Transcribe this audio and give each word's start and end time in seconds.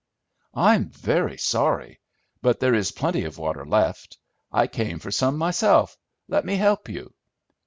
"I'm 0.55 0.89
very 0.89 1.37
sorry, 1.37 1.99
but 2.41 2.59
there 2.59 2.73
is 2.73 2.91
plenty 2.91 3.23
of 3.25 3.37
water 3.37 3.63
left. 3.63 4.17
I 4.51 4.65
came 4.65 4.97
for 4.97 5.11
some 5.11 5.37
myself. 5.37 5.95
Let 6.27 6.43
me 6.43 6.55
help 6.55 6.89
you." 6.89 7.13